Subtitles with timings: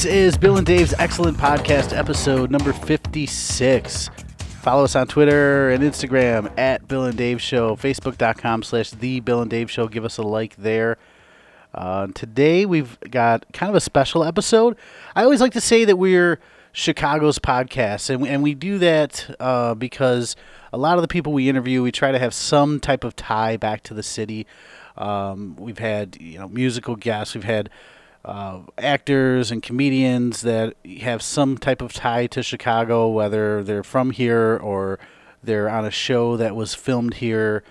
[0.00, 4.08] This is Bill and Dave's Excellent Podcast, episode number 56.
[4.62, 9.42] Follow us on Twitter and Instagram at Bill and Dave Show, Facebook.com slash The Bill
[9.42, 9.88] and Dave Show.
[9.88, 10.96] Give us a like there.
[11.74, 14.74] Uh, today we've got kind of a special episode.
[15.14, 16.40] I always like to say that we're
[16.72, 20.34] Chicago's podcast, and we, and we do that uh, because
[20.72, 23.58] a lot of the people we interview, we try to have some type of tie
[23.58, 24.46] back to the city.
[24.96, 27.68] Um, we've had you know musical guests, we've had
[28.24, 34.10] uh, actors and comedians that have some type of tie to Chicago, whether they're from
[34.10, 34.98] here or
[35.42, 37.64] they're on a show that was filmed here,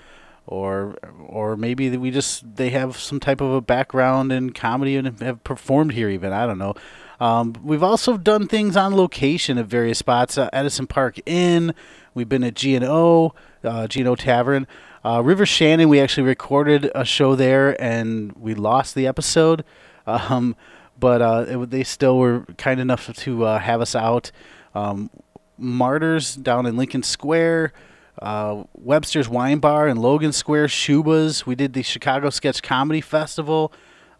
[0.47, 5.20] or or maybe we just they have some type of a background in comedy and
[5.22, 6.09] have performed here.
[6.09, 6.73] Even I don't know.
[7.20, 10.38] Um, we've also done things on location at various spots.
[10.38, 11.75] Uh, Edison Park Inn.
[12.16, 14.66] We've been at G and O, uh, G and O Tavern.
[15.05, 15.89] Uh, River Shannon.
[15.89, 19.64] We actually recorded a show there, and we lost the episode.
[20.09, 20.55] Um,
[20.99, 24.31] but uh, it, they still were kind enough to uh, have us out.
[24.75, 25.09] Um,
[25.57, 27.73] Martyrs down in Lincoln Square,
[28.21, 31.45] uh, Webster's Wine Bar in Logan Square, Shuba's.
[31.45, 33.71] We did the Chicago Sketch Comedy Festival.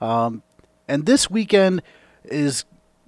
[0.02, 0.44] Um,
[0.88, 1.82] and this weekend
[2.24, 2.66] is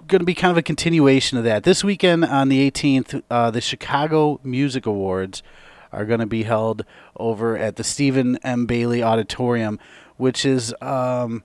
[0.07, 1.63] going to be kind of a continuation of that.
[1.63, 5.43] This weekend on the 18th, uh, the Chicago Music Awards
[5.91, 6.85] are going to be held
[7.17, 8.65] over at the Stephen M.
[8.65, 9.79] Bailey Auditorium,
[10.17, 10.73] which is.
[10.81, 11.43] Um,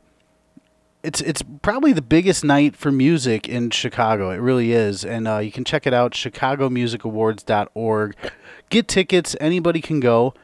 [1.02, 4.30] it's it's probably the biggest night for music in Chicago.
[4.30, 8.16] It really is, and uh, you can check it out chicagomusicawards.org.
[8.70, 9.36] Get tickets.
[9.40, 10.34] Anybody can go.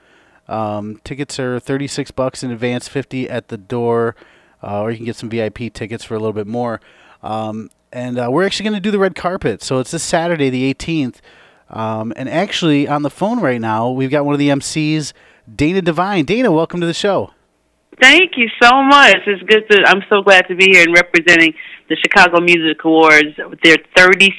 [0.49, 4.15] Um, tickets are thirty six bucks in advance, fifty at the door,
[4.63, 6.81] uh, or you can get some VIP tickets for a little bit more.
[7.23, 10.51] Um, and uh, we're actually going to do the red carpet, so it's this Saturday,
[10.51, 11.21] the eighteenth.
[11.71, 15.13] Um, and actually, on the phone right now, we've got one of the MCs,
[15.53, 16.25] Dana Devine.
[16.25, 17.33] Dana, welcome to the show.
[18.03, 19.19] Thank you so much.
[19.27, 19.85] It's good to.
[19.87, 21.55] I'm so glad to be here and representing
[21.89, 24.33] the Chicago Music Awards, their 36th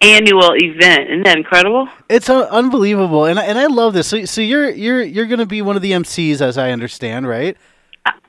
[0.00, 1.08] annual event.
[1.08, 1.88] Isn't that incredible?
[2.08, 4.08] It's uh, unbelievable, and and I love this.
[4.08, 7.28] So, so you're you're you're going to be one of the MCs, as I understand,
[7.28, 7.56] right?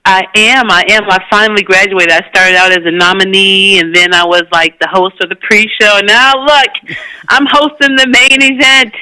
[0.05, 0.71] I am.
[0.71, 1.03] I am.
[1.09, 2.11] I finally graduated.
[2.11, 5.35] I started out as a nominee, and then I was like the host of the
[5.35, 5.97] pre-show.
[5.97, 6.97] And now look,
[7.29, 8.93] I'm hosting the main event.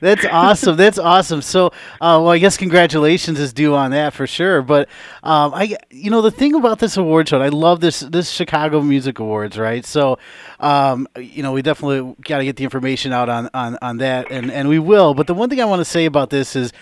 [0.00, 0.76] That's awesome.
[0.76, 1.42] That's awesome.
[1.42, 1.66] So,
[2.00, 4.62] uh, well, I guess congratulations is due on that for sure.
[4.62, 4.88] But
[5.22, 8.80] um, I, you know, the thing about this award show, I love this this Chicago
[8.82, 9.84] Music Awards, right?
[9.84, 10.18] So,
[10.60, 14.30] um, you know, we definitely got to get the information out on, on on that,
[14.30, 15.14] and and we will.
[15.14, 16.72] But the one thing I want to say about this is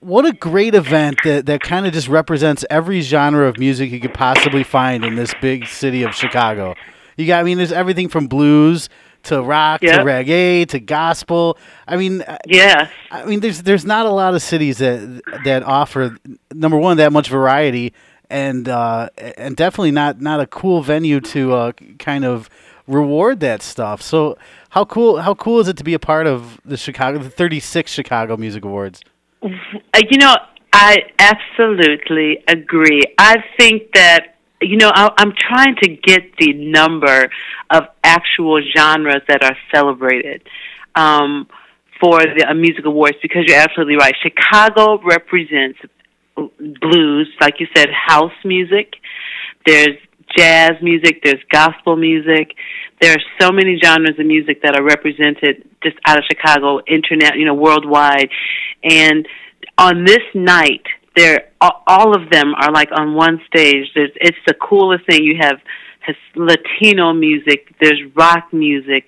[0.00, 4.00] what a great event that, that kind of just represents every genre of music you
[4.00, 6.74] could possibly find in this big city of Chicago.
[7.16, 8.88] You got, I mean, there's everything from blues
[9.24, 10.00] to rock yep.
[10.00, 11.58] to reggae to gospel.
[11.86, 12.88] I mean, uh, yeah.
[13.10, 16.16] I mean, there's there's not a lot of cities that that offer
[16.52, 17.92] number one that much variety,
[18.30, 22.48] and uh, and definitely not not a cool venue to uh, kind of
[22.86, 24.02] reward that stuff.
[24.02, 24.36] So
[24.70, 27.90] how cool how cool is it to be a part of the Chicago the 36
[27.90, 29.02] Chicago Music Awards?
[29.42, 29.48] Uh,
[30.10, 30.34] you know,
[30.72, 33.02] I absolutely agree.
[33.18, 34.31] I think that
[34.62, 37.30] you know, I, I'm trying to get the number
[37.70, 40.42] of actual genres that are celebrated
[40.94, 41.48] um,
[42.00, 44.14] for the uh, music awards because you're absolutely right.
[44.22, 45.78] Chicago represents
[46.36, 48.94] blues, like you said, house music.
[49.66, 49.96] There's
[50.36, 51.22] jazz music.
[51.22, 52.54] There's gospel music.
[53.00, 57.36] There are so many genres of music that are represented just out of Chicago, internet,
[57.36, 58.30] you know, worldwide.
[58.82, 59.26] And
[59.78, 60.84] on this night,
[61.16, 63.86] they're all of them are like on one stage.
[63.94, 65.24] There's it's the coolest thing.
[65.24, 65.58] You have
[66.34, 69.06] Latino music, there's rock music,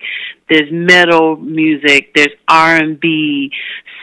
[0.49, 3.51] there's metal music, there's R and B,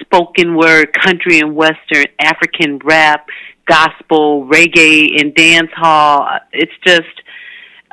[0.01, 3.27] spoken word, country and western, African rap,
[3.67, 6.27] gospel, reggae, and dance hall.
[6.53, 7.23] It's just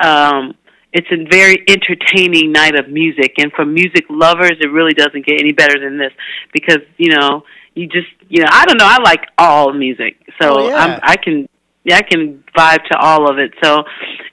[0.03, 0.55] um
[0.91, 5.39] it's a very entertaining night of music and for music lovers it really doesn't get
[5.39, 6.11] any better than this
[6.51, 7.43] because you know
[7.75, 10.75] you just you know I don't know I like all music so oh, yeah.
[10.75, 11.47] I'm, I can
[11.83, 13.83] yeah I can vibe to all of it so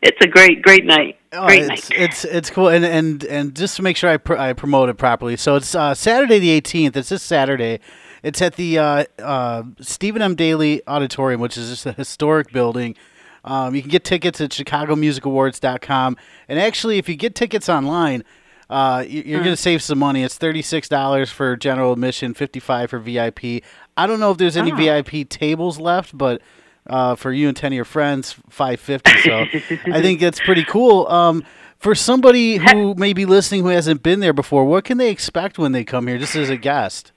[0.02, 1.18] it's a great great night.
[1.32, 1.98] Oh, Great it's, night.
[1.98, 4.94] it's it's cool, and and and just to make sure I pr- I promote it
[4.94, 5.36] properly.
[5.36, 6.96] So it's uh, Saturday the eighteenth.
[6.96, 7.80] It's this Saturday.
[8.22, 10.34] It's at the uh, uh, Stephen M.
[10.34, 12.96] Daly Auditorium, which is just a historic building.
[13.44, 16.16] Um, you can get tickets at ChicagoMusicAwards.com,
[16.48, 18.24] and actually, if you get tickets online,
[18.68, 20.22] uh, you- you're going to save some money.
[20.22, 23.62] It's thirty six dollars for general admission, fifty five for VIP.
[23.96, 24.76] I don't know if there's any Oh.
[24.76, 26.40] VIP tables left, but
[26.88, 29.12] uh, for you and ten of your friends, five fifty.
[29.22, 29.40] So
[29.92, 31.06] I think that's pretty cool.
[31.08, 31.44] Um,
[31.78, 35.58] for somebody who may be listening who hasn't been there before, what can they expect
[35.58, 37.12] when they come here, just as a guest?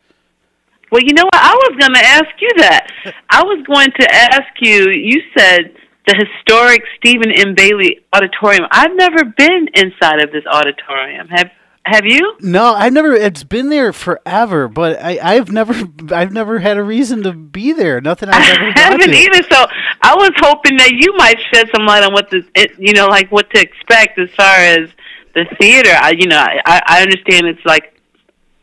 [0.91, 1.35] Well, you know what?
[1.35, 2.87] I was going to ask you that.
[3.29, 4.89] I was going to ask you.
[4.89, 5.75] You said
[6.09, 7.53] the historic Stephen M.
[7.55, 8.65] Bailey Auditorium.
[8.71, 11.27] I've never been inside of this auditorium.
[11.27, 11.51] Have
[11.85, 12.35] Have you?
[12.39, 13.13] No, I've never.
[13.13, 15.73] It's been there forever, but I, I've never,
[16.11, 18.01] I've never had a reason to be there.
[18.01, 18.71] Nothing I've ever.
[18.75, 19.15] I haven't to.
[19.15, 19.43] either.
[19.51, 19.65] So
[20.01, 23.05] I was hoping that you might shed some light on what this, it, you know,
[23.05, 24.89] like what to expect as far as
[25.35, 25.91] the theater.
[25.93, 28.01] I, you know, I, I understand it's like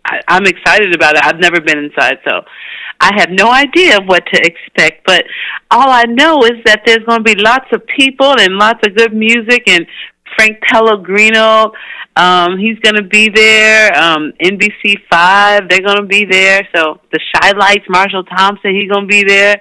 [0.05, 1.25] I, I'm excited about it.
[1.25, 2.43] I've never been inside, so
[3.01, 5.07] I have no idea what to expect.
[5.07, 5.25] But
[5.71, 8.95] all I know is that there's going to be lots of people and lots of
[8.97, 9.87] good music and
[10.35, 11.73] Frank Pellegrino.
[12.17, 13.95] Um, he's going to be there.
[13.97, 16.67] Um, NBC Five, they're going to be there.
[16.75, 19.61] So the Chi-Lites, Marshall Thompson, he's going to be there.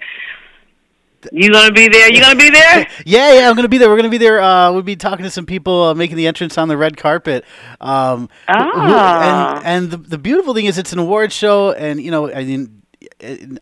[1.32, 2.12] You going to be there?
[2.14, 2.88] You going to be there?
[3.06, 3.90] Yeah, yeah, I'm gonna be there.
[3.90, 4.42] We're gonna be there.
[4.42, 7.46] Uh, we'll be talking to some people uh, making the entrance on the red carpet.
[7.82, 9.58] Um, who- Ah.
[9.58, 12.44] and and the, the beautiful thing is, it's an award show, and you know, I
[12.44, 12.75] mean,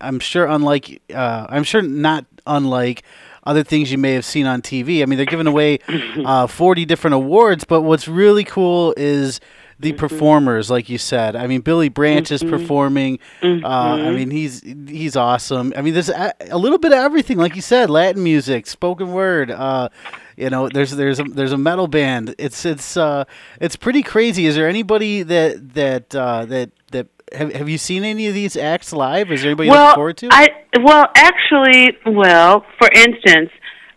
[0.02, 3.04] I'm sure unlike, uh, I'm sure not unlike
[3.46, 5.02] other things you may have seen on TV.
[5.02, 5.80] I mean, they're giving away
[6.26, 9.40] uh, 40 different awards, but what's really cool is
[9.80, 11.36] the performers, like you said.
[11.36, 13.20] I mean, Billy Branch is performing.
[13.42, 15.74] Uh, I mean, he's he's awesome.
[15.76, 19.12] I mean, there's a, a little bit of everything, like you said, Latin music, spoken
[19.12, 19.52] word.
[19.52, 19.90] Uh,
[20.38, 22.34] you know, there's there's a, there's a metal band.
[22.38, 23.26] It's it's uh,
[23.60, 24.46] it's pretty crazy.
[24.46, 28.56] Is there anybody that that uh, that that have have you seen any of these
[28.56, 29.32] acts live?
[29.32, 30.30] Is there anybody look forward to?
[30.32, 30.50] I
[30.82, 33.50] well actually, well, for instance,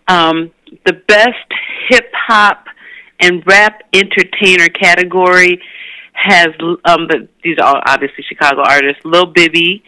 [0.09, 0.51] um,
[0.85, 1.53] the best
[1.89, 2.67] hip hop
[3.21, 5.63] and rap entertainer category
[6.13, 6.49] has
[6.85, 9.83] um, the, these are all obviously Chicago artists: Lil Bibby,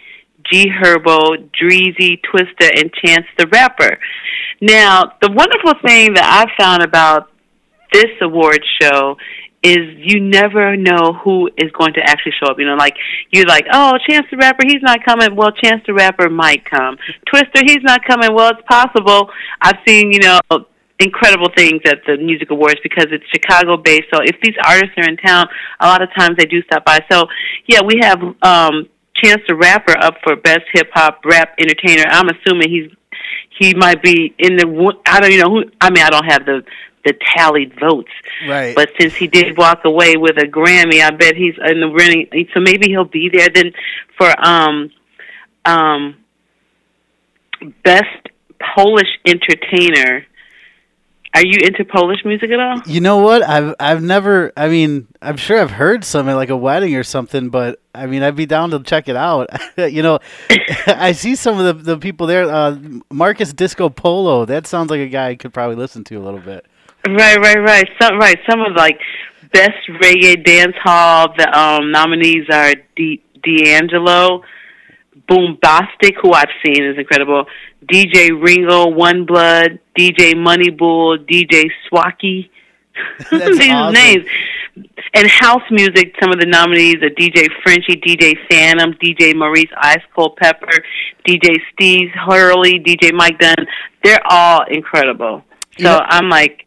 [0.50, 3.98] G Herbo, Dreezy, Twista, and Chance the Rapper.
[4.60, 7.30] Now, the wonderful thing that I found about
[7.92, 9.16] this award show
[9.62, 12.58] is you never know who is going to actually show up.
[12.58, 12.94] You know, like
[13.30, 15.34] you're like, oh, Chance the Rapper, he's not coming.
[15.34, 16.96] Well, Chance the Rapper might come.
[17.26, 18.34] Twista, he's not coming.
[18.34, 19.30] Well, it's possible.
[19.60, 20.40] I've seen, you know,
[21.00, 24.06] incredible things at the music awards because it's Chicago based.
[24.12, 25.46] So if these artists are in town,
[25.80, 27.00] a lot of times they do stop by.
[27.10, 27.26] So
[27.66, 28.88] yeah, we have um
[29.22, 32.04] Chance the Rapper up for best hip hop rap entertainer.
[32.08, 32.90] I'm assuming he's
[33.58, 36.46] he might be in the I don't you know who I mean I don't have
[36.46, 36.62] the
[37.04, 38.10] the tallied votes.
[38.46, 38.74] right.
[38.74, 42.28] But since he did walk away with a Grammy, I bet he's in the running.
[42.54, 43.48] So maybe he'll be there.
[43.48, 43.72] Then
[44.16, 44.90] for um
[45.64, 46.16] um
[47.84, 48.28] best
[48.74, 50.24] Polish entertainer.
[51.34, 52.80] Are you into Polish music at all?
[52.86, 53.42] You know what?
[53.42, 54.50] I've I've never.
[54.56, 58.06] I mean, I'm sure I've heard some at like a wedding or something, but I
[58.06, 59.48] mean, I'd be down to check it out.
[59.76, 60.20] you know,
[60.86, 62.44] I see some of the the people there.
[62.44, 62.78] Uh,
[63.10, 64.46] Marcus Disco Polo.
[64.46, 66.66] That sounds like a guy I could probably listen to a little bit.
[67.06, 67.88] Right, right, right.
[68.00, 68.38] Some right.
[68.48, 68.98] Some of like
[69.52, 71.28] best reggae dance hall.
[71.36, 74.42] The um, nominees are D- D'Angelo,
[75.28, 77.46] Boombastic, who I've seen is incredible.
[77.86, 82.50] DJ Ringo, One Blood, DJ Moneybull, DJ Swacky.
[83.30, 83.94] These awesome.
[83.94, 84.24] names.
[85.14, 90.02] And house music, some of the nominees are DJ Frenchie, DJ Phantom, DJ Maurice Ice
[90.14, 90.84] Cold Pepper,
[91.26, 93.56] DJ Steve Hurley, DJ Mike Dunn.
[94.04, 95.42] They're all incredible.
[95.78, 96.06] So Yeah.
[96.08, 96.66] I'm like,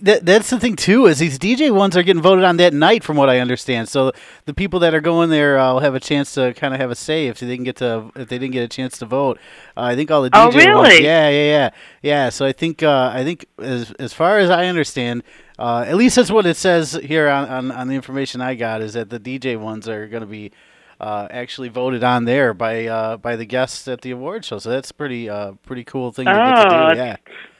[0.00, 3.02] That, that's the thing too is these DJ ones are getting voted on that night,
[3.02, 3.88] from what I understand.
[3.88, 4.12] So
[4.44, 6.92] the people that are going there uh, will have a chance to kind of have
[6.92, 9.38] a say if they didn't get to if they didn't get a chance to vote.
[9.76, 11.70] Uh, I think all the DJ Oh, ones, yeah, yeah, yeah,
[12.02, 12.28] yeah.
[12.28, 15.24] So I think uh, I think as as far as I understand,
[15.58, 18.82] uh, at least that's what it says here on, on on the information I got
[18.82, 20.52] is that the DJ ones are going to be.
[21.00, 24.68] Uh, actually voted on there by uh, by the guests at the award show, so
[24.68, 26.96] that's pretty uh, pretty cool thing to get to Oh, do.
[26.98, 27.16] Yeah,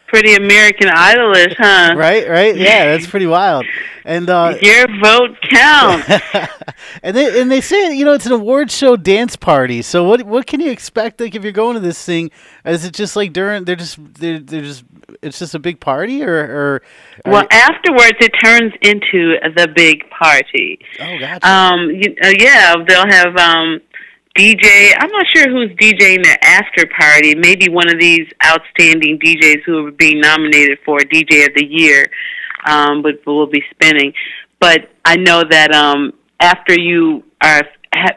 [0.08, 1.94] pretty American Idolish, huh?
[1.96, 3.64] right, right, yeah, that's pretty wild.
[4.04, 6.08] And uh, Your vote counts.
[7.02, 9.82] and they and they say you know it's an award show dance party.
[9.82, 11.20] So what what can you expect?
[11.20, 12.30] Like if you're going to this thing,
[12.64, 14.84] is it just like during they're just they're, they're just
[15.20, 16.82] it's just a big party or or
[17.26, 20.78] well, afterwards it turns into the big party.
[21.00, 23.80] oh gotcha Um, you, uh, yeah, they'll have um
[24.38, 24.94] DJ.
[24.96, 27.34] I'm not sure who's DJing the after party.
[27.34, 32.06] Maybe one of these outstanding DJs who are being nominated for DJ of the Year.
[32.66, 34.12] um, but we'll be spinning.
[34.60, 37.62] But I know that um, after you are,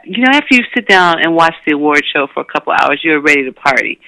[0.06, 3.01] you know, after you sit down and watch the award show for a couple hours,
[3.04, 4.00] you're ready to party.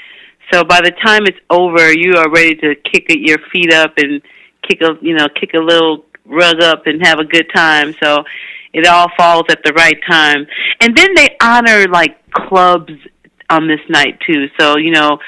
[0.51, 4.21] So by the time it's over, you are ready to kick your feet up and
[4.67, 7.95] kick a, you know, kick a little rug up and have a good time.
[8.01, 8.23] So
[8.73, 10.45] it all falls at the right time.
[10.81, 12.91] And then they honor like clubs
[13.49, 14.47] on this night too.
[14.59, 15.19] So, you know,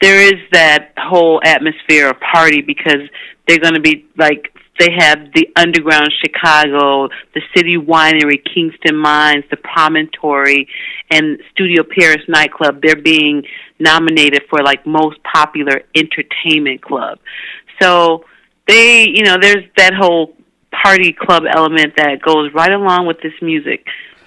[0.00, 3.02] there is that whole atmosphere of party because
[3.46, 9.44] they're going to be like they have the underground Chicago, the City Winery, Kingston Mines,
[9.50, 10.68] the Promontory,
[11.10, 12.80] and Studio Paris nightclub.
[12.80, 13.42] They're being
[13.80, 17.18] nominated for like most popular entertainment club.
[17.80, 18.24] So
[18.68, 20.34] they, you know, there's that whole
[20.82, 23.86] party club element that goes right along with this music.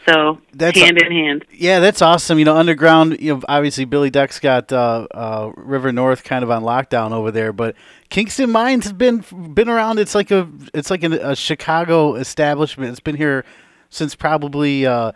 [0.09, 1.45] So that's hand in hand.
[1.51, 2.39] Yeah, that's awesome.
[2.39, 3.19] You know, underground.
[3.19, 7.29] You know, obviously Billy Dec's got uh, uh, River North kind of on lockdown over
[7.29, 7.75] there, but
[8.09, 9.99] Kingston Mines has been been around.
[9.99, 12.91] It's like a it's like a, a Chicago establishment.
[12.91, 13.45] It's been here
[13.89, 14.85] since probably.
[14.85, 15.11] Uh,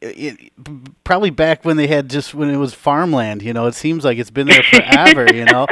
[0.00, 0.52] it,
[1.04, 3.42] probably back when they had just when it was farmland.
[3.42, 5.34] You know, it seems like it's been there forever.
[5.34, 5.66] you know,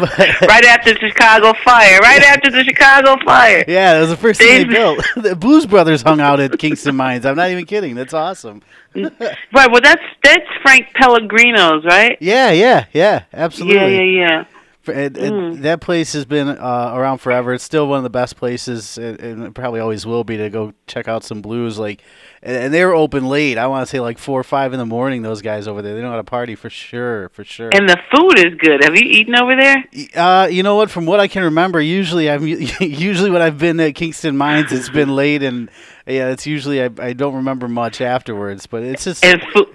[0.00, 1.98] right after the Chicago fire.
[2.00, 3.64] Right after the Chicago fire.
[3.66, 5.04] Yeah, that was the first thing they built.
[5.16, 7.26] the Blues Brothers hung out at Kingston Mines.
[7.26, 7.94] I'm not even kidding.
[7.94, 8.62] That's awesome.
[8.94, 9.18] Mm,
[9.52, 9.70] right.
[9.70, 12.16] Well, that's that's Frank Pellegrino's, right?
[12.20, 13.24] Yeah, yeah, yeah.
[13.32, 13.96] Absolutely.
[13.96, 14.44] Yeah, yeah, yeah.
[14.86, 15.62] And, and mm.
[15.62, 17.54] that place has been uh, around forever.
[17.54, 20.74] It's still one of the best places, and, and probably always will be to go
[20.86, 21.78] check out some blues.
[21.78, 22.02] Like
[22.42, 23.56] and, they were open late.
[23.56, 25.22] I want to say like four or five in the morning.
[25.22, 27.70] Those guys over there, they know how to party for sure, for sure.
[27.72, 28.84] And the food is good.
[28.84, 29.84] Have you eaten over there?
[30.14, 30.90] Uh, you know what?
[30.90, 34.90] From what I can remember, usually I'm usually when I've been at Kingston Mines, it's
[34.90, 35.70] been late, and
[36.06, 38.66] yeah, it's usually I, I don't remember much afterwards.
[38.66, 39.68] But it's just and food,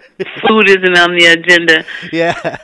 [0.48, 1.86] food isn't on the agenda.
[2.12, 2.34] Yeah.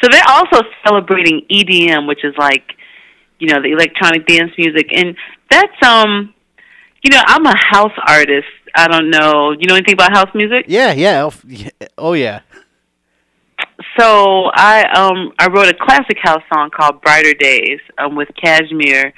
[0.00, 2.74] so they're also celebrating EDM, which is like
[3.38, 5.16] you know the electronic dance music, and
[5.50, 6.34] that's um
[7.02, 8.46] you know, I'm a house artist.
[8.74, 9.52] I don't know.
[9.52, 10.66] You know anything about house music?
[10.68, 11.30] Yeah, yeah.
[11.96, 12.40] Oh, yeah.
[13.98, 19.12] So I um I wrote a classic house song called Brighter Days um with Cajmere.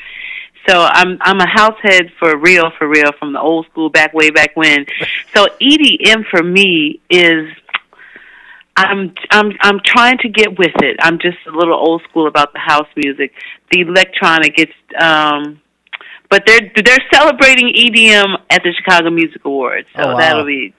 [0.71, 4.15] So I'm I'm a house head for real for real from the old school back
[4.15, 4.87] way back when.
[5.35, 7.51] So EDM for me is
[8.77, 10.97] I'm I'm I'm trying to get with it.
[11.01, 13.33] I'm just a little old school about the house music.
[13.73, 15.61] The electronic it's um
[16.29, 20.19] but they're they're celebrating EDM at the Chicago Music Awards, so oh, wow.
[20.19, 20.75] that'll be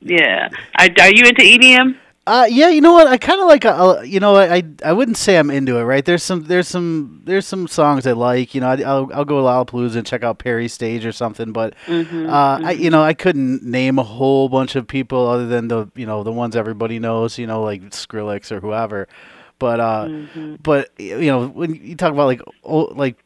[0.00, 0.48] yeah.
[0.78, 1.96] Are, are you into EDM?
[2.26, 3.06] Uh, yeah, you know what?
[3.06, 3.66] I kind of like.
[3.66, 5.82] Uh, you know, I I wouldn't say I'm into it.
[5.82, 6.04] Right?
[6.04, 8.54] There's some there's some there's some songs I like.
[8.54, 11.52] You know, I, will I'll go to Lollapalooza and check out Perry Stage or something.
[11.52, 12.66] But mm-hmm, uh, mm-hmm.
[12.66, 16.06] I you know I couldn't name a whole bunch of people other than the you
[16.06, 17.38] know the ones everybody knows.
[17.38, 19.06] You know, like Skrillex or whoever.
[19.58, 20.56] But uh, mm-hmm.
[20.62, 23.18] but you know when you talk about like old, like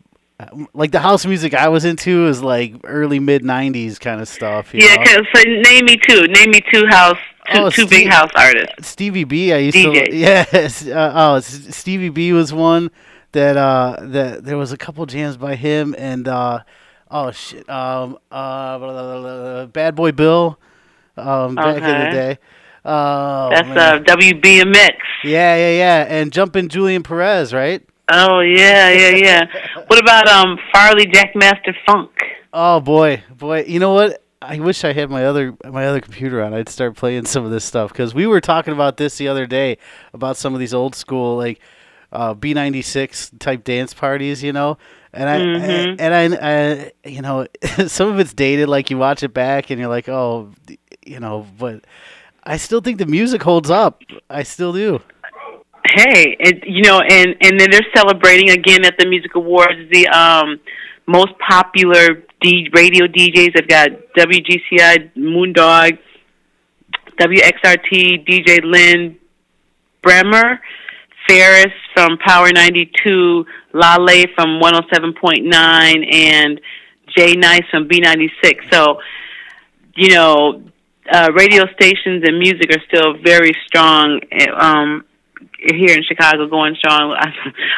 [0.73, 4.73] like the house music I was into is like early mid '90s kind of stuff.
[4.73, 5.23] yeah, know?
[5.35, 6.23] so name me two.
[6.29, 7.19] Name me two house,
[7.53, 8.89] two, oh, two Steve, big house artists.
[8.89, 9.53] Stevie B.
[9.53, 10.07] I used DJ.
[10.07, 10.17] to.
[10.17, 10.87] Yes.
[10.87, 12.33] Uh, oh, Stevie B.
[12.33, 12.91] was one
[13.33, 16.61] that uh that there was a couple jams by him and uh
[17.11, 20.59] oh shit um uh blah, blah, blah, Bad Boy Bill
[21.17, 22.39] um back in the day.
[22.85, 23.79] Oh, That's man.
[23.79, 24.95] uh WBMX.
[25.25, 27.83] Yeah, yeah, yeah, and Jumpin' Julian Perez, right?
[28.11, 29.45] Oh yeah, yeah, yeah.
[29.89, 32.11] what about um Farley Jackmaster Funk?
[32.53, 33.65] Oh boy, boy.
[33.69, 34.23] You know what?
[34.41, 36.55] I wish I had my other my other computer on.
[36.55, 39.47] I'd start playing some of this stuff because we were talking about this the other
[39.47, 39.79] day
[40.15, 41.61] about some of these old school like
[42.13, 44.79] uh, B ninety six type dance parties, you know.
[45.13, 46.01] And I, mm-hmm.
[46.01, 47.47] I and I, I, you know,
[47.87, 48.69] some of it's dated.
[48.69, 50.51] Like you watch it back and you're like, oh,
[51.05, 51.85] you know, but
[52.45, 54.03] I still think the music holds up.
[54.31, 55.01] I still do
[55.95, 60.07] hey, it, you know, and and then they're celebrating again at the music awards the
[60.09, 60.61] um
[61.07, 63.55] most popular D- radio DJs.
[63.55, 65.99] They've got WGCI, Moondog,
[67.21, 69.19] WXRT, DJ Lin
[70.03, 70.59] Brehmer,
[71.29, 76.61] Ferris from Power 92, Lale from 107.9, and
[77.17, 78.73] Jay Nice from B96.
[78.73, 79.01] So,
[79.97, 80.63] you know,
[81.11, 84.21] uh, radio stations and music are still very strong
[84.57, 85.05] um,
[85.59, 87.13] here in Chicago going strong.
[87.19, 87.29] I,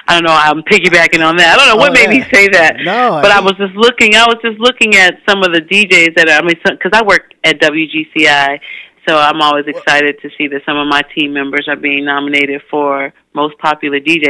[0.07, 0.37] I don't know.
[0.37, 1.55] I'm piggybacking on that.
[1.55, 2.25] I don't know what oh, made yeah.
[2.25, 2.77] me say that.
[2.85, 4.15] No, but I, I, was just looking.
[4.15, 7.03] I was just looking at some of the DJs that are, I mean, because I
[7.05, 8.61] work at WGCI,
[9.09, 12.63] so I'm always excited to see that some of my team members are being nominated
[12.71, 14.29] for most popular DJ.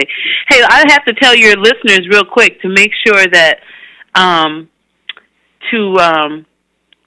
[0.48, 3.60] Hey, I have to tell your listeners real quick to make sure that
[4.14, 4.68] um,
[5.70, 6.46] to um,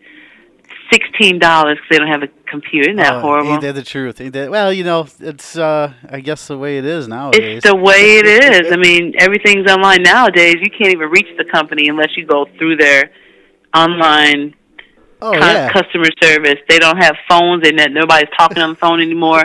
[0.92, 2.90] sixteen dollars because they don't have a computer.
[2.90, 3.54] Isn't that oh, horrible?
[3.54, 4.18] Ain't that the truth?
[4.18, 7.58] That, well, you know, it's uh, I guess the way it is nowadays.
[7.58, 8.72] It's the way it is.
[8.72, 10.56] I mean, everything's online nowadays.
[10.62, 13.12] You can't even reach the company unless you go through their
[13.76, 14.56] online
[15.22, 15.72] oh, yeah.
[15.72, 16.60] customer service.
[16.68, 19.44] They don't have phones, and that nobody's talking on the phone anymore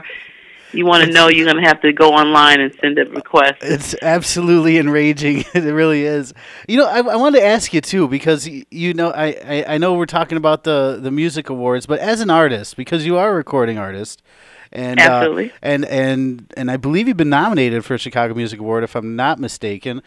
[0.73, 3.57] you want to know, you're going to have to go online and send a request.
[3.63, 5.45] It's absolutely enraging.
[5.55, 6.33] it really is.
[6.69, 9.79] You know, I, I wanted to ask you too because you know, I, I, I
[9.79, 13.31] know we're talking about the the music awards, but as an artist, because you are
[13.31, 14.23] a recording artist.
[14.75, 15.51] And, uh, Absolutely.
[15.51, 18.97] Uh, and and and I believe you've been nominated for a Chicago Music Award, if
[18.97, 20.03] I'm not mistaken.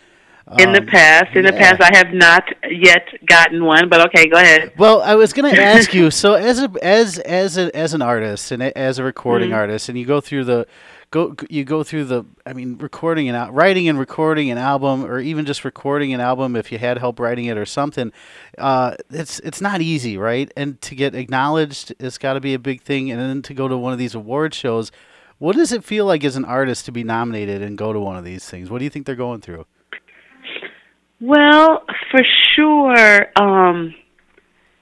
[0.59, 1.51] In the um, past, in yeah.
[1.51, 4.73] the past, I have not yet gotten one, but okay, go ahead.
[4.77, 6.11] Well, I was going to ask you.
[6.11, 9.57] So, as a as as a, as an artist and as a recording mm-hmm.
[9.57, 10.67] artist, and you go through the
[11.09, 15.19] go you go through the I mean, recording and writing and recording an album, or
[15.19, 18.11] even just recording an album if you had help writing it or something.
[18.55, 20.51] Uh, it's it's not easy, right?
[20.55, 23.09] And to get acknowledged, it's got to be a big thing.
[23.09, 24.91] And then to go to one of these award shows.
[25.37, 28.15] What does it feel like as an artist to be nominated and go to one
[28.15, 28.69] of these things?
[28.69, 29.65] What do you think they're going through?
[31.25, 32.21] Well, for
[32.55, 33.95] sure, um,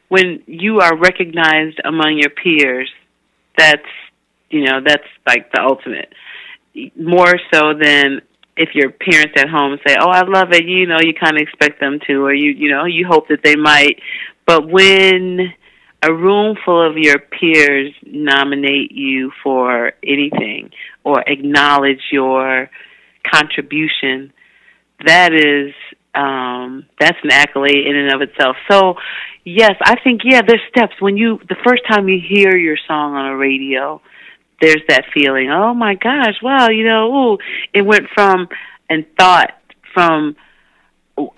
[0.10, 2.91] when you are recognized among your peers,
[3.58, 3.88] that's
[4.49, 6.12] you know that's like the ultimate.
[6.99, 8.19] More so than
[8.58, 11.41] if your parents at home say, "Oh, I love it," you know, you kind of
[11.41, 14.01] expect them to, or you you know, you hope that they might.
[14.45, 15.53] But when
[16.01, 20.71] a room full of your peers nominate you for anything
[21.06, 22.69] or acknowledge your
[23.34, 24.34] contribution,
[25.06, 25.73] that is
[26.15, 28.56] um, that's an accolade in and of itself.
[28.69, 28.95] So,
[29.43, 33.15] yes, I think yeah, there's steps when you the first time you hear your song
[33.15, 34.02] on a radio,
[34.62, 35.49] there's that feeling.
[35.52, 37.38] Oh my gosh, wow, you know, ooh,
[37.73, 38.47] it went from
[38.89, 39.52] and thought
[39.93, 40.36] from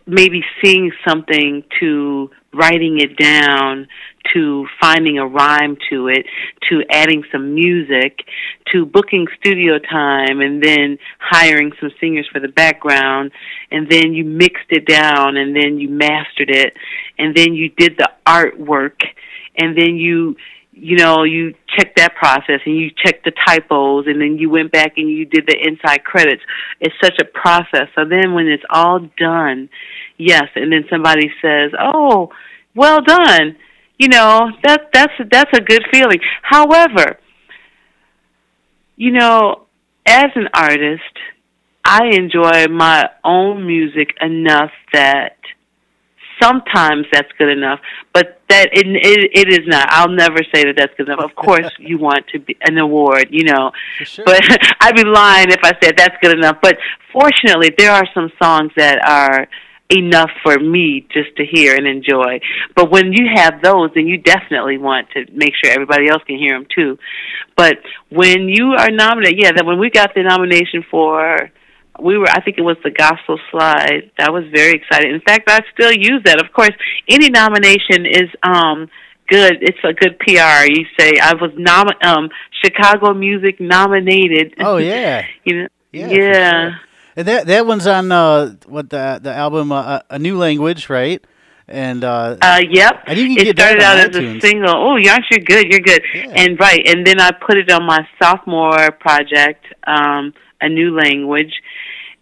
[0.06, 3.88] maybe seeing something to writing it down
[4.34, 6.26] to finding a rhyme to it
[6.70, 8.20] to adding some music
[8.72, 13.32] to booking studio time and then hiring some singers for the background
[13.72, 16.74] and then you mixed it down and then you mastered it
[17.18, 19.02] and then you did the artwork
[19.58, 20.36] and then you
[20.78, 24.74] you know, you checked that process and you checked the typos and then you went
[24.74, 26.42] back and you did the inside credits.
[26.82, 27.88] It's such a process.
[27.96, 29.70] So then when it's all done,
[30.18, 32.30] yes, and then somebody says, "Oh,
[32.76, 33.56] well done."
[33.98, 36.20] You know, that that's that's a good feeling.
[36.42, 37.18] However,
[38.98, 39.68] you know,
[40.06, 41.02] as an artist,
[41.84, 45.38] I enjoy my own music enough that
[46.42, 47.80] sometimes that's good enough,
[48.14, 49.88] but that it, it, it is not.
[49.90, 51.24] I'll never say that that's good enough.
[51.24, 53.72] Of course, you want to be an award, you know,
[54.04, 54.26] sure.
[54.26, 54.42] but
[54.82, 56.58] I'd be lying if I said that's good enough.
[56.62, 56.78] But
[57.12, 59.48] fortunately, there are some songs that are
[59.90, 62.40] enough for me just to hear and enjoy.
[62.76, 66.38] But when you have those, then you definitely want to make sure everybody else can
[66.38, 66.98] hear them too.
[67.56, 67.78] But
[68.10, 71.52] when you are nominated, yeah, that when we got the nomination for
[72.02, 74.12] we were I think it was the gospel slide.
[74.18, 75.14] That was very exciting.
[75.14, 76.44] In fact, I still use that.
[76.44, 76.74] Of course,
[77.08, 78.90] any nomination is um
[79.30, 79.58] good.
[79.62, 80.66] It's a good PR.
[80.70, 82.30] You say I was nom um
[82.64, 84.56] Chicago Music nominated.
[84.60, 85.26] Oh yeah.
[85.44, 85.68] you know.
[85.92, 86.08] Yeah.
[86.10, 86.72] yeah.
[87.16, 91.24] And that that one's on uh what the the album uh, a new language, right?
[91.68, 93.04] And uh, Uh, yep.
[93.08, 94.38] And you can it started out as iTunes.
[94.38, 94.76] a single.
[94.76, 95.66] Oh, yes, you're good.
[95.72, 96.04] You're good.
[96.14, 96.32] Yeah.
[96.36, 101.54] And right, and then I put it on my sophomore project, um, a new language,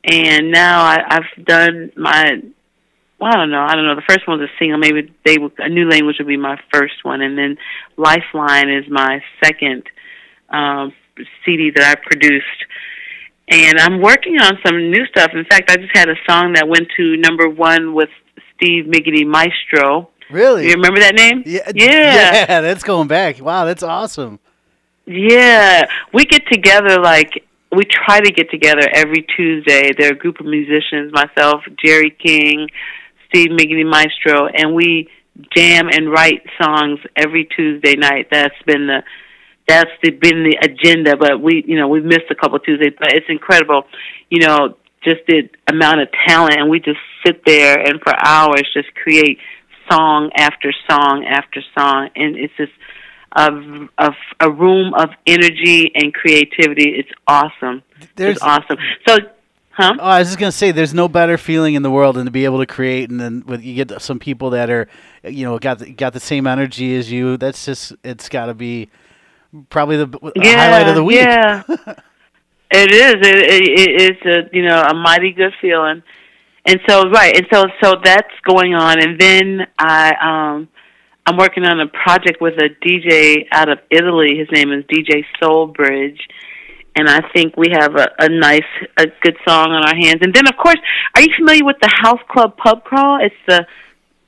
[0.06, 2.42] and now I, I've done my.
[3.20, 3.62] Well, I don't know.
[3.64, 3.96] I don't know.
[3.96, 4.78] The first one was a single.
[4.80, 7.58] Maybe they would, a new language would be my first one, and then
[7.98, 9.84] Lifeline is my second
[10.50, 10.94] um,
[11.44, 12.66] CD that I produced.
[13.54, 15.32] And I'm working on some new stuff.
[15.34, 18.10] In fact, I just had a song that went to number one with
[18.56, 20.10] Steve Miggity Maestro.
[20.32, 21.44] really, You remember that name?
[21.46, 21.86] yeah, Yeah.
[22.48, 23.40] yeah, that's going back.
[23.40, 24.40] Wow, that's awesome.
[25.06, 25.84] Yeah.
[26.14, 29.92] We get together like we try to get together every Tuesday.
[29.98, 32.70] There are a group of musicians, myself, Jerry King,
[33.30, 35.10] Steve Miggity Maestro, and we
[35.56, 38.28] jam and write songs every Tuesday night.
[38.32, 39.04] That's been the
[39.68, 42.94] that's the, been the agenda, but we you know, we've missed a couple of Tuesdays,
[42.98, 43.84] but it's incredible.
[44.30, 48.64] You know, just the amount of talent and we just sit there and for hours
[48.74, 49.40] just create
[49.92, 52.72] song after song after song and it's just
[53.36, 56.90] a, a, a room of energy and creativity.
[56.92, 57.84] It's awesome.
[58.16, 58.78] There's, it's awesome.
[59.08, 59.18] So,
[59.72, 59.96] huh?
[60.00, 62.32] Oh, I was just gonna say, there's no better feeling in the world than to
[62.32, 64.88] be able to create, and then with you get some people that are,
[65.24, 67.38] you know, got the, got the same energy as you.
[67.38, 68.90] That's just, it's got to be
[69.70, 71.20] probably the, the highlight of the week.
[71.20, 73.16] Yeah, it is.
[73.16, 76.04] It, it, it's a you know a mighty good feeling.
[76.66, 80.68] And so right, and so so that's going on, and then I um
[81.26, 84.38] I'm working on a project with a DJ out of Italy.
[84.38, 86.20] His name is DJ Soulbridge,
[86.96, 88.62] and I think we have a, a nice,
[88.98, 90.20] a good song on our hands.
[90.22, 90.78] And then, of course,
[91.16, 93.20] are you familiar with the House Club Pub Crawl?
[93.22, 93.66] It's the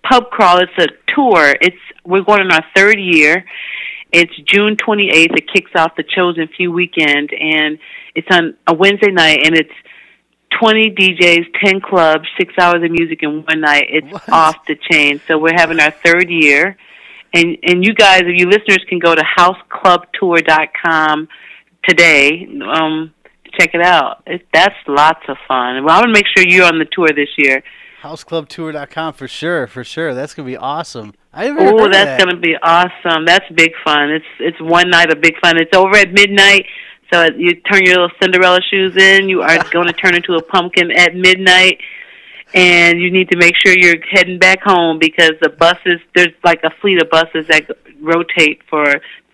[0.10, 0.60] pub crawl.
[0.60, 1.56] It's a tour.
[1.62, 3.46] It's we're going on our third year.
[4.18, 5.36] It's June 28th.
[5.38, 7.78] It kicks off the Chosen Few weekend, and
[8.16, 9.74] it's on a Wednesday night, and it's
[10.58, 13.88] 20 DJs, 10 clubs, six hours of music in one night.
[13.90, 14.30] It's What?
[14.32, 15.20] off the chain.
[15.28, 16.78] So we're having our third year.
[17.34, 21.28] And and you guys, if you listeners can go to houseclubtour.com
[21.84, 23.14] today, um,
[23.60, 24.24] check it out.
[24.26, 25.84] It, that's lots of fun.
[25.84, 27.62] Well, I want to make sure you're on the tour this year.
[28.06, 30.14] Houseclubtour.com for sure, for sure.
[30.14, 31.14] That's gonna be awesome.
[31.34, 32.20] I Oh, that's that.
[32.20, 33.26] going to be awesome.
[33.26, 34.10] That's big fun.
[34.10, 35.58] It's it's one night of big fun.
[35.60, 36.66] It's over at midnight.
[37.12, 39.28] So you turn your little Cinderella shoes in.
[39.28, 41.80] You are going to turn into a pumpkin at midnight,
[42.54, 46.00] and you need to make sure you're heading back home because the buses.
[46.16, 48.86] There's like a fleet of buses that rotate for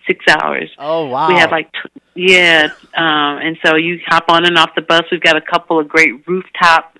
[0.06, 0.70] six hours.
[0.78, 1.28] Oh wow.
[1.28, 5.02] We have like, t- yeah, um, and so you hop on and off the bus.
[5.12, 6.98] We've got a couple of great rooftop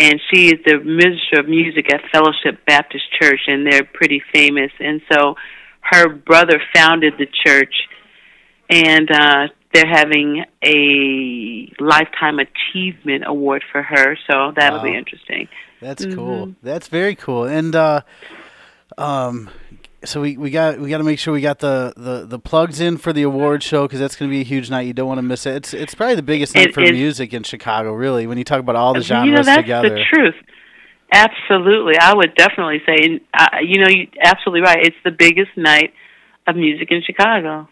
[0.00, 4.72] and she is the minister of music at Fellowship Baptist Church, and they're pretty famous.
[4.80, 5.34] And so
[5.82, 7.74] her brother founded the church,
[8.70, 14.16] and uh, they're having a lifetime achievement award for her.
[14.28, 14.84] So that'll Wow.
[14.84, 15.48] be interesting.
[15.80, 16.46] That's cool.
[16.48, 16.54] Mhm.
[16.62, 17.44] That's very cool.
[17.44, 18.00] And uh,
[18.96, 19.50] um,
[20.04, 22.80] so we, we got we got to make sure we got the, the, the plugs
[22.80, 24.86] in for the award show because that's going to be a huge night.
[24.86, 25.56] You don't want to miss it.
[25.56, 26.92] It's it's probably the biggest night It for is.
[26.92, 27.92] music in Chicago.
[27.92, 29.90] Really, when you talk about all the genres you know, that's together.
[29.90, 30.34] the truth.
[31.12, 34.78] Absolutely, I would definitely say, and, uh, you know, you're absolutely right.
[34.80, 35.92] It's the biggest night
[36.46, 37.68] of music in Chicago.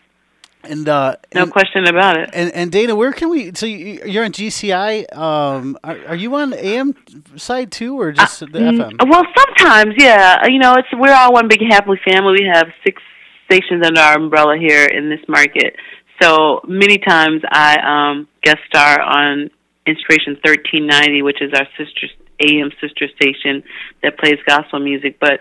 [0.69, 2.31] And uh, No and, question about it.
[2.33, 3.53] and and Dana, where can we?
[3.55, 5.07] So you- you're on GCI.
[5.17, 6.95] Um, are, are you on AM
[7.37, 9.09] side too, or just the Mm, FM?
[9.11, 10.47] Well, sometimes, yeah.
[10.47, 12.33] You know, it's we're all one big happy family.
[12.43, 13.01] We have six
[13.47, 15.77] stations under our umbrella here in this market.
[16.21, 17.79] So many times I
[18.11, 19.51] um, guest star on
[19.87, 22.09] Inspiration 1390, which is our sister
[22.41, 23.63] AM sister station
[24.03, 25.19] that plays gospel music.
[25.19, 25.41] But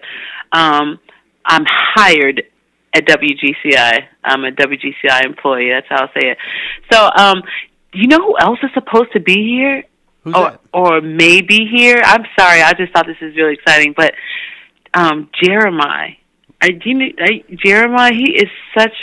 [0.53, 0.99] um,
[1.45, 2.43] I'm hired
[2.93, 4.05] at WGCI.
[4.23, 5.69] I'm a WGCI employee.
[5.71, 6.37] That's how I'll say it.
[6.91, 7.41] So, um,
[7.91, 9.83] do you know who else is supposed to be here?
[10.23, 10.61] Who's or, that?
[10.73, 12.01] or maybe here.
[12.03, 13.93] I'm sorry, I just thought this is really exciting.
[13.95, 14.13] But
[14.93, 16.11] um, Jeremiah,
[16.61, 18.93] I, do you I, Jeremiah, he is such.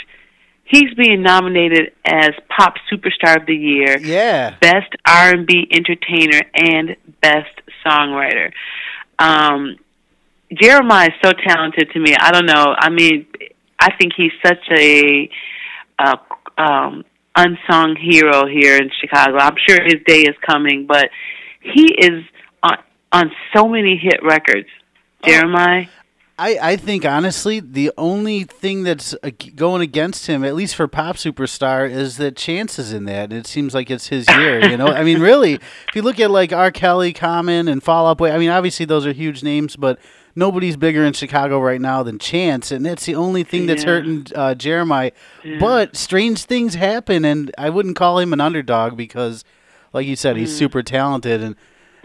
[0.67, 4.55] He's being nominated as Pop Superstar of the Year, Yeah.
[4.59, 8.51] Best R&B Entertainer, and Best Songwriter.
[9.19, 9.75] Um,
[10.51, 12.15] Jeremiah is so talented to me.
[12.19, 12.75] I don't know.
[12.75, 13.27] I mean,
[13.85, 15.29] I think he's such a
[15.99, 16.15] uh,
[16.57, 19.37] um, unsung hero here in Chicago.
[19.37, 21.09] I'm sure his day is coming, but
[21.61, 22.23] he is
[22.63, 22.77] on
[23.11, 24.69] on so many hit records.
[25.23, 25.85] Jeremiah.
[26.37, 29.15] I, I think honestly the only thing that's
[29.55, 33.31] going against him, at least for pop superstar, is that Chance is in that.
[33.31, 34.69] It seems like it's his year.
[34.69, 36.71] You know, I mean, really, if you look at like R.
[36.71, 39.97] Kelly, Common, and Fall Out Boy, I mean, obviously those are huge names, but
[40.35, 43.89] nobody's bigger in Chicago right now than Chance, and that's the only thing that's Yeah.
[43.89, 45.11] hurting uh, Jeremiah.
[45.59, 49.43] But strange things happen, and I wouldn't call him an underdog because,
[49.93, 50.57] like you said, he's Mm.
[50.57, 51.55] super talented and.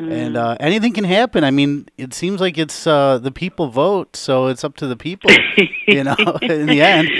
[0.02, 1.44] And uh, anything can happen.
[1.44, 4.96] I mean, it seems like it's uh, the people vote, so it's up to the
[4.96, 5.30] people.
[5.86, 7.10] you know, in the end.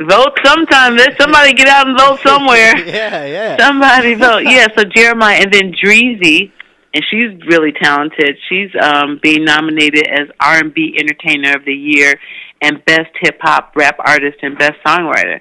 [0.00, 0.96] vote sometime.
[0.96, 2.76] There's somebody get out and vote somewhere.
[2.86, 3.56] Yeah, yeah.
[3.58, 4.44] Somebody vote.
[4.44, 6.52] Yeah, so Jeremiah and then Dreezy,
[6.98, 8.36] and she's really talented.
[8.48, 12.14] She's um being nominated as R and B Entertainer of the Year
[12.60, 15.40] and Best Hip Hop Rap Artist and Best Songwriter.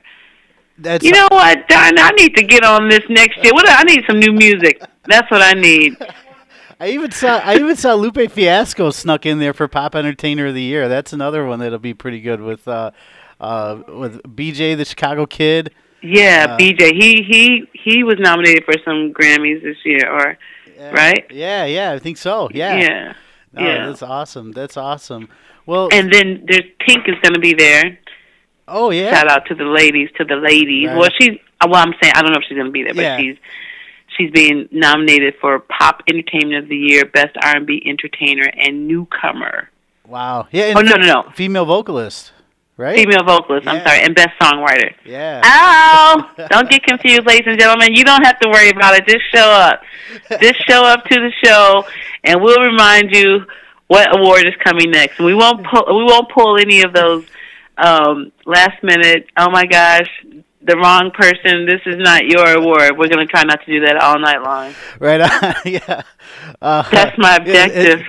[0.77, 3.51] That's You know what, Darn, I need to get on this next year.
[3.53, 4.79] What I need some new music.
[5.05, 5.97] That's what I need.
[6.79, 10.53] I even saw I even saw Lupe Fiasco snuck in there for Pop Entertainer of
[10.53, 10.87] the Year.
[10.87, 12.91] That's another one that'll be pretty good with uh,
[13.39, 15.73] uh, with BJ the Chicago Kid.
[16.03, 16.93] Yeah, Uh, BJ.
[16.93, 20.37] He he he was nominated for some Grammys this year, or
[20.77, 20.91] Yeah.
[20.91, 21.25] right?
[21.31, 22.49] Yeah, yeah, I think so.
[22.53, 22.75] Yeah.
[22.77, 23.13] Yeah.
[23.53, 23.85] No, yeah.
[23.87, 24.51] that's awesome.
[24.51, 25.29] That's awesome.
[25.65, 27.97] Well, And then there's Pink is going to be there.
[28.67, 29.11] oh yeah.
[29.11, 30.87] Shout out to the ladies, to the ladies.
[30.87, 30.97] Right.
[30.97, 31.81] Well, she's uh, well.
[31.81, 33.17] I'm saying I don't know if she's going to be there, but Yeah.
[33.17, 33.37] she's
[34.15, 39.69] she's being nominated for Pop Entertainment of the Year, Best R&B Entertainer, and Newcomer.
[40.05, 40.47] Wow.
[40.51, 40.65] Yeah.
[40.67, 42.31] and Oh no, no, no, Female vocalist,
[42.77, 42.95] right?
[42.95, 43.67] female vocalist.
[43.67, 44.93] I'm sorry, and Best Songwriter.
[45.03, 45.41] Yeah.
[45.43, 46.29] Ow!
[46.49, 47.93] don't get confused, ladies and gentlemen.
[47.93, 49.05] You don't have to worry about it.
[49.07, 49.81] Just show up.
[50.41, 51.85] Just show up to the show,
[52.23, 53.45] and we'll remind you
[53.87, 55.19] what award is coming next.
[55.19, 55.85] We won't pull.
[55.87, 57.25] We won't pull any of those
[57.77, 59.27] um, last minute.
[59.37, 60.09] Oh my gosh,
[60.67, 61.65] the wrong person.
[61.65, 62.97] This is not your award.
[62.97, 64.73] We're going to try not to do that all night long.
[64.99, 65.55] Right on.
[65.65, 66.01] yeah.
[66.61, 68.01] Uh, That's my objective.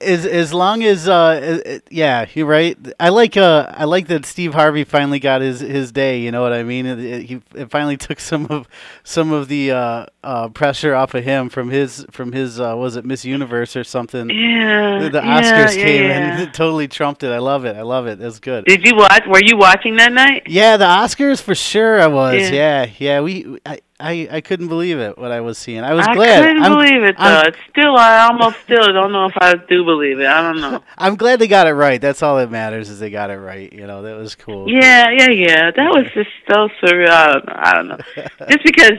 [0.00, 4.06] As as long as uh it- it- yeah you're right I like uh I like
[4.08, 7.22] that Steve Harvey finally got his his day you know what I mean it, it,
[7.24, 8.68] he it finally took some of
[9.02, 12.96] some of the uh, uh pressure off of him from his from his uh was
[12.96, 16.40] it Miss Universe or something Yeah, the, the yeah, Oscars yeah, came yeah.
[16.42, 19.24] and totally trumped it I love it I love it that's good Did you watch?
[19.26, 20.44] Were you watching that night?
[20.46, 22.84] yeah the Oscars for sure I was Yeah.
[22.84, 26.06] yeah yeah, we I, I I couldn't believe it what I was seeing I was
[26.06, 27.24] I glad I couldn't I'm- believe it though.
[27.24, 30.26] I'm- It's still, I almost still don't know if I do believe it.
[30.26, 30.82] I don't know.
[30.98, 32.00] I'm glad they got it right.
[32.00, 33.72] That's all that matters is they got it right.
[33.72, 34.68] You know, that was cool.
[34.70, 35.70] Yeah, yeah, yeah.
[35.70, 37.08] That was just so surreal.
[37.10, 37.54] I don't know.
[37.56, 37.98] I don't know.
[38.48, 38.98] Just because,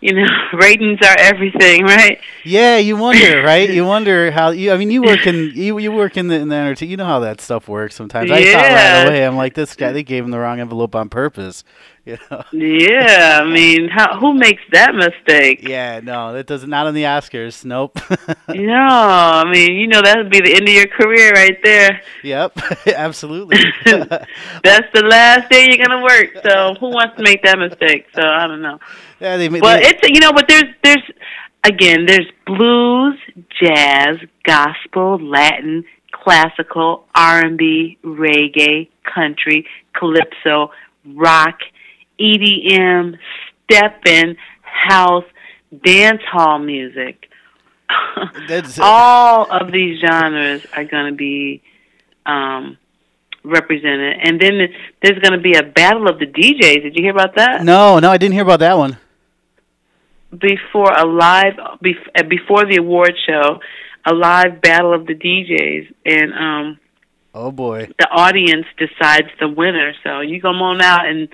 [0.00, 2.18] you know, ratings are everything, right?
[2.44, 3.70] Yeah, you wonder, right?
[3.70, 4.72] You wonder how you.
[4.72, 6.90] I mean, you work in you you work in the in the entertainment.
[6.90, 7.94] You know how that stuff works.
[7.94, 8.98] Sometimes I thought Yeah.
[9.02, 9.26] right away.
[9.26, 9.92] I'm like, this guy.
[9.92, 11.62] They gave him the wrong envelope on purpose.
[12.06, 12.42] You know.
[12.50, 15.60] Yeah, I mean, how, who makes that mistake?
[15.62, 17.64] Yeah, no, that does not on the Oscars.
[17.64, 17.96] Nope.
[18.48, 22.00] No, I mean, you know, that would be the end of your career right there.
[22.22, 23.56] yep, absolutely.
[23.84, 26.30] That's the last day you're gonna work.
[26.42, 28.06] So who wants to make that mistake?
[28.14, 28.78] So I don't know.
[29.20, 31.02] yeah, they, Well, they, it's you know, but there's there's
[31.64, 33.16] again there's blues,
[33.60, 40.70] jazz, gospel, Latin, classical, R and B, reggae, country, calypso,
[41.06, 41.58] rock,
[42.20, 43.18] EDM,
[43.64, 45.24] steppin', house,
[45.84, 47.28] dance hall music.
[48.48, 51.62] That's- All of these genres are going to be
[52.26, 52.76] um,
[53.44, 54.18] represented.
[54.22, 54.58] And then
[55.02, 56.82] there's going to be a battle of the DJs.
[56.82, 57.64] Did you hear about that?
[57.64, 58.98] No, no, I didn't hear about that one.
[60.36, 63.60] Before a live, uh, before the award show,
[64.06, 66.80] a live battle of the DJs, and um,
[67.34, 69.92] oh boy, the audience decides the winner.
[70.02, 71.28] So you come on out and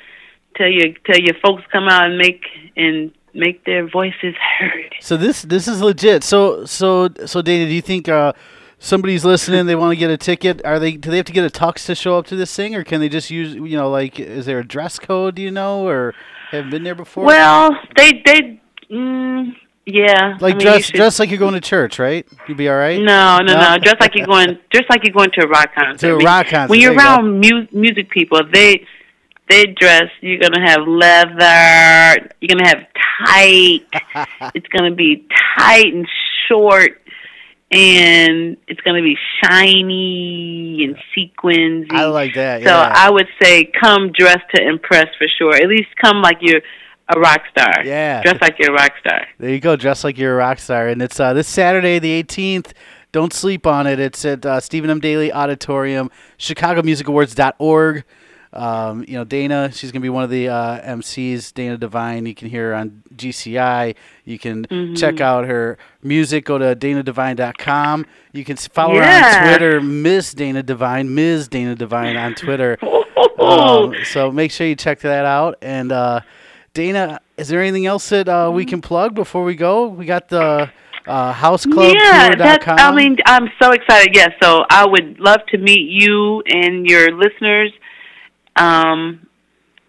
[0.59, 2.45] tell your tell your folks come out and make
[2.77, 4.95] and make their voices heard.
[5.01, 6.25] So this this is legit.
[6.25, 8.33] So so so Dana, do you think uh,
[8.79, 9.67] somebody's listening?
[9.67, 10.65] They want to get a ticket.
[10.65, 10.93] Are they?
[10.93, 13.01] Do they have to get a tux to show up to this thing, or can
[13.01, 13.55] they just use?
[13.55, 15.37] You know, like is there a dress code?
[15.37, 16.15] Do you know, or
[16.51, 17.25] have been there before?
[17.25, 18.61] Well, they they.
[18.91, 19.55] Mm,
[19.91, 22.27] yeah, like I mean, dress dress like you're going to church, right?
[22.47, 23.01] You'd be all right.
[23.01, 23.75] No, no, no.
[23.75, 23.79] no.
[23.83, 26.07] dress like you're going, just like you're going to a rock concert.
[26.07, 26.71] To a rock concert.
[26.71, 28.87] When you're around mu- music people, they
[29.49, 30.11] they dress.
[30.21, 32.31] You're gonna have leather.
[32.41, 32.87] You're gonna have
[33.27, 33.87] tight.
[34.55, 35.27] it's gonna be
[35.59, 36.09] tight and
[36.49, 37.01] short,
[37.71, 41.87] and it's gonna be shiny and sequins.
[41.91, 42.63] I like that.
[42.63, 42.93] So yeah.
[42.95, 45.55] I would say come dressed to impress for sure.
[45.55, 46.63] At least come like you're
[47.15, 47.85] a rock star.
[47.85, 48.23] Yeah.
[48.23, 49.27] Dress like you're a rock star.
[49.39, 49.77] There you go.
[49.77, 52.73] Dress like you're a rock star, and it's uh, this Saturday, the 18th.
[53.11, 53.99] Don't sleep on it.
[53.99, 55.01] It's at uh, Stephen M.
[55.01, 58.05] Daly Auditorium, ChicagoMusicAwards.org.
[58.59, 62.27] Um, you know, Dana, she's going to be one of the uh, MCs, Dana Divine.
[62.27, 63.95] You can hear her on GCI.
[64.25, 64.95] You can mm-hmm.
[64.95, 66.45] check out her music.
[66.45, 68.05] Go to danadivine.com.
[68.33, 69.21] You can follow yeah.
[69.23, 71.47] her on Twitter, Miss Dana Divine, Ms.
[71.47, 72.77] Dana Divine on Twitter.
[73.39, 75.57] um, so make sure you check that out.
[75.63, 76.23] And uh,
[76.75, 79.87] Dana, is there anything else that uh, we can plug before we go?
[79.87, 80.69] We got the
[81.07, 81.95] uh, houseclubtour.com.
[81.95, 84.17] Yeah, that's, I mean, I'm so excited.
[84.17, 87.71] Yes, yeah, so I would love to meet you and your listeners–
[88.59, 89.27] um,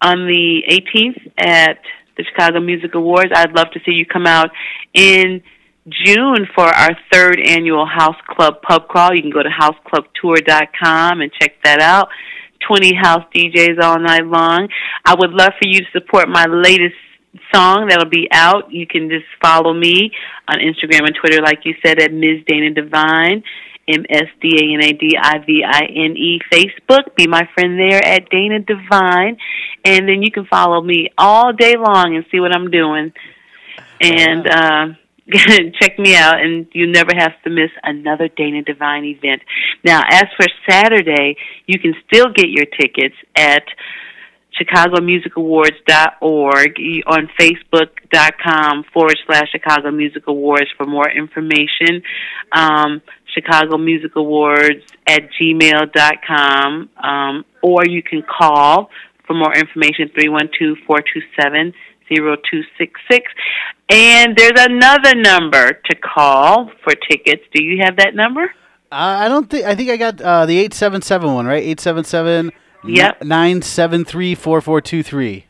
[0.00, 1.78] on the 18th at
[2.16, 3.32] the Chicago Music Awards.
[3.34, 4.50] I'd love to see you come out
[4.94, 5.42] in
[5.88, 9.14] June for our third annual House Club Pub Crawl.
[9.14, 12.08] You can go to houseclubtour.com and check that out.
[12.68, 14.68] 20 house DJs all night long.
[15.04, 16.94] I would love for you to support my latest
[17.52, 18.70] song that'll be out.
[18.70, 20.10] You can just follow me
[20.48, 22.44] on Instagram and Twitter, like you said, at Ms.
[22.46, 23.42] Dana Divine.
[23.92, 27.14] M S D A N A D I V I N E Facebook.
[27.16, 29.36] Be my friend there at Dana Divine.
[29.84, 33.12] And then you can follow me all day long and see what I'm doing.
[34.00, 34.86] And uh,
[35.80, 39.42] check me out, and you never have to miss another Dana Divine event.
[39.84, 43.62] Now, as for Saturday, you can still get your tickets at
[44.60, 52.02] chicagomusicawards.org on facebook.com forward slash chicago music awards for more information
[52.52, 53.00] um,
[53.34, 58.90] chicago music awards at gmail.com um, or you can call
[59.26, 61.72] for more information 312-427
[62.08, 63.32] 0266
[63.88, 68.42] and there's another number to call for tickets do you have that number
[68.92, 72.50] uh, i don't think i think i got uh, the 877 one right 877-
[72.84, 73.24] Yep.
[73.24, 75.46] Nine seven three four four two three.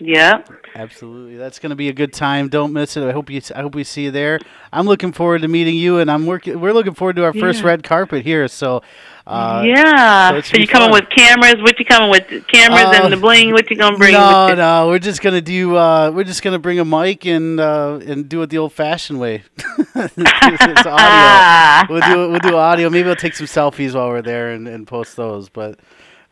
[0.00, 0.50] Yep.
[0.74, 2.48] Absolutely, that's going to be a good time.
[2.48, 3.04] Don't miss it.
[3.04, 3.40] I hope you.
[3.54, 4.40] I hope we see you there.
[4.72, 6.60] I'm looking forward to meeting you, and I'm working.
[6.60, 7.40] We're looking forward to our yeah.
[7.40, 8.48] first red carpet here.
[8.48, 8.82] So,
[9.24, 10.32] uh, yeah.
[10.32, 11.62] So, so you coming with cameras?
[11.62, 12.26] What you coming with?
[12.48, 13.52] Cameras uh, and the bling?
[13.52, 14.14] What you gonna bring?
[14.14, 14.88] No, no.
[14.88, 15.76] We're just gonna do.
[15.76, 19.44] Uh, we're just gonna bring a mic and uh, and do it the old-fashioned way.
[19.58, 21.86] it's, it's audio.
[21.94, 22.30] we'll do.
[22.32, 22.90] We'll do audio.
[22.90, 25.48] Maybe we'll take some selfies while we're there and, and post those.
[25.48, 25.78] But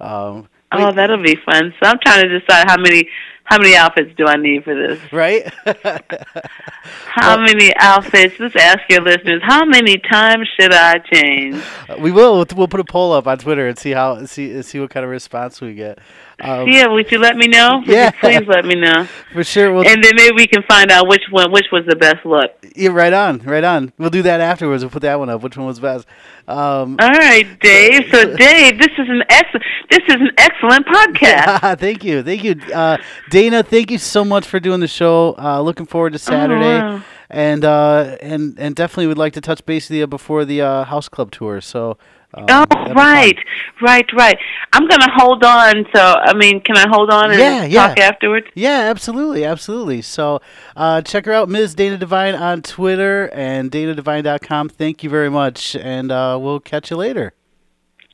[0.01, 1.73] um, oh, that'll be fun.
[1.81, 3.09] So I'm trying to decide how many
[3.45, 5.13] how many outfits do I need for this?
[5.13, 5.53] Right.
[5.65, 8.39] how well, many outfits?
[8.39, 9.43] Let's ask your listeners.
[9.45, 11.63] How many times should I change?
[11.99, 12.45] We will.
[12.55, 15.11] We'll put a poll up on Twitter and see how see see what kind of
[15.11, 15.99] response we get.
[16.41, 17.83] Um, yeah, would you let me know?
[17.87, 19.73] Would yeah, please let me know for sure.
[19.73, 22.51] We'll and then maybe we can find out which one which was the best look.
[22.75, 23.93] Yeah, right on, right on.
[23.99, 24.83] We'll do that afterwards.
[24.83, 25.43] We'll put that one up.
[25.43, 26.07] Which one was best?
[26.49, 28.11] Um, All right, Dave.
[28.11, 31.79] So, Dave, this is an excellent this is an excellent podcast.
[31.79, 32.97] Thank you, thank you, uh,
[33.33, 33.63] Dana.
[33.63, 35.35] Thank you so much for doing the show.
[35.39, 36.77] Uh, looking forward to Saturday.
[36.77, 37.05] Oh, wow.
[37.31, 40.85] And uh, and and definitely would like to touch base with you before the uh,
[40.85, 41.63] house club tour.
[41.63, 41.97] So
[42.35, 42.65] um, oh,
[42.95, 43.39] right,
[43.81, 44.39] right, right.
[44.75, 45.87] I'm going to hold on.
[45.95, 47.89] So, I mean, can I hold on and yeah, yeah.
[47.89, 48.47] talk afterwards?
[48.55, 50.03] Yeah, absolutely, absolutely.
[50.03, 50.41] So,
[50.77, 51.75] uh, check her out, Ms.
[51.75, 54.69] Dana Divine on Twitter and danadivine.com.
[54.71, 57.33] Thank you very much, and uh, we'll catch you later.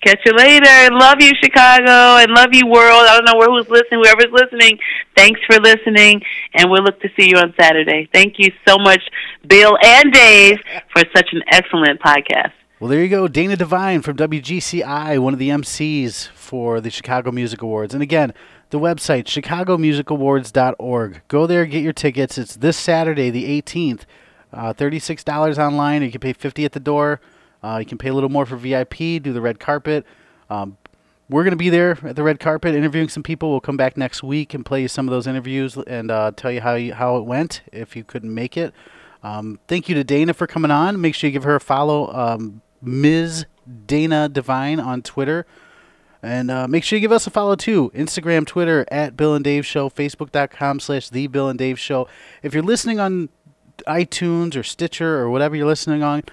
[0.09, 0.89] Catch you later.
[0.93, 3.05] Love you, Chicago, and love you, world.
[3.07, 4.01] I don't know where who's listening.
[4.03, 4.78] Whoever's listening,
[5.14, 6.22] thanks for listening,
[6.55, 8.09] and we'll look to see you on Saturday.
[8.11, 9.03] Thank you so much,
[9.47, 10.61] Bill and Dave,
[10.95, 12.53] for such an excellent podcast.
[12.80, 13.28] Well, there you go.
[13.28, 17.93] Dana Divine from WGCI, one of the MCs for the Chicago Music Awards.
[17.93, 18.32] And again,
[18.70, 21.20] the website, chicagomusicawards.org.
[21.28, 22.39] Go there, get your tickets.
[22.39, 24.07] It's this Saturday, the 18th.
[24.55, 26.03] Uh, $36 online.
[26.03, 27.20] You can pay 50 at the door.
[27.62, 30.06] Uh, you can pay a little more for VIP, do the red carpet.
[30.50, 30.76] Um,
[31.30, 33.50] we're going to be there at the red carpet interviewing some people.
[33.50, 36.50] We'll come back next week and play you some of those interviews and uh, tell
[36.50, 38.72] you how you, how it went if you couldn't make it.
[39.22, 41.00] Um, thank you to Dana for coming on.
[41.00, 43.46] Make sure you give her a follow, um, Ms.
[43.86, 45.46] Dana Divine on Twitter.
[46.22, 47.90] And uh, make sure you give us a follow too.
[47.94, 52.09] Instagram, Twitter, at Bill and Dave Show, Facebook.com slash The Bill and Dave Show.
[52.42, 53.28] If you're listening on
[53.86, 56.24] iTunes or Stitcher or whatever you're listening on,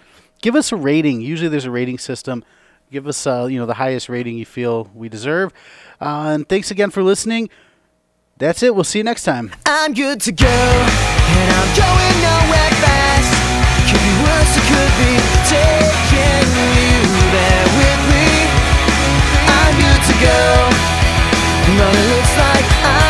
[0.46, 1.22] give us a rating.
[1.22, 2.43] Usually there's a rating system.
[2.91, 5.52] Give us, uh, you know, the highest rating you feel we deserve.
[6.00, 7.50] Uh, and thanks again for listening.
[8.38, 8.76] That's it.
[8.76, 9.52] We'll see you next time.
[9.66, 13.34] I'm good to go, and I'm going nowhere fast.
[13.89, 15.14] Could be worse, it could be
[15.50, 16.46] taking
[16.78, 16.93] you
[17.34, 18.30] there with me.
[19.50, 20.41] I'm good to go,
[21.74, 23.05] it looks like I'm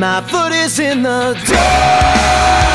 [0.00, 2.69] my foot is in the door.